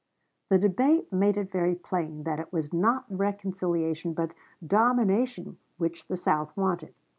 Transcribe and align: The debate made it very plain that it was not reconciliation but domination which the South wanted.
The 0.49 0.57
debate 0.57 1.13
made 1.13 1.37
it 1.37 1.51
very 1.51 1.75
plain 1.75 2.23
that 2.23 2.39
it 2.39 2.51
was 2.51 2.73
not 2.73 3.05
reconciliation 3.07 4.13
but 4.13 4.33
domination 4.65 5.59
which 5.77 6.07
the 6.07 6.17
South 6.17 6.57
wanted. 6.57 6.95